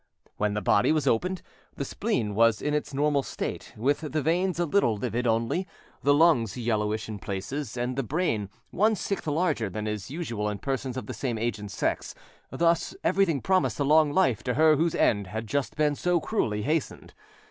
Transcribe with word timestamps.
When 0.37 0.55
the 0.55 0.63
body 0.63 0.91
was 0.91 1.05
opened, 1.05 1.43
the 1.75 1.85
spleen 1.85 2.33
was 2.33 2.59
in 2.59 2.73
its 2.73 2.91
normal 2.91 3.21
state, 3.21 3.71
with 3.77 3.99
the 4.01 4.21
veins 4.23 4.57
a 4.59 4.65
little 4.65 4.95
livid 4.97 5.27
only, 5.27 5.67
the 6.01 6.11
lungs 6.11 6.57
yellowish 6.57 7.07
in 7.07 7.19
places, 7.19 7.77
and 7.77 7.95
the 7.95 8.01
brain 8.01 8.49
one 8.71 8.95
sixth 8.95 9.27
larger 9.27 9.69
than 9.69 9.85
is 9.85 10.09
usual 10.09 10.49
in 10.49 10.57
persons 10.57 10.97
of 10.97 11.05
the 11.05 11.13
same 11.13 11.37
age 11.37 11.59
and 11.59 11.69
sex; 11.69 12.15
thus 12.49 12.95
everything 13.03 13.41
promised 13.41 13.79
a 13.79 13.83
long 13.83 14.11
life 14.11 14.41
to 14.45 14.55
her 14.55 14.75
whose 14.75 14.95
end 14.95 15.27
had 15.27 15.45
just 15.45 15.75
been 15.75 15.93
so 15.93 16.19
cruelly 16.19 16.63
hastened. 16.63 17.13